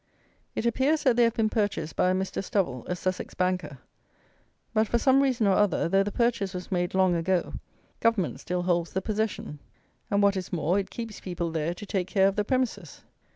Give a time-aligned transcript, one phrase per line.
[0.55, 2.43] It appears that they have been purchased by a Mr.
[2.43, 3.77] Stovell, a Sussex banker;
[4.73, 7.53] but for some reason or other, though the purchase was made long ago,
[7.99, 9.59] "Government" still holds the possession;
[10.09, 13.03] and, what is more, it keeps people there to take care of the premises.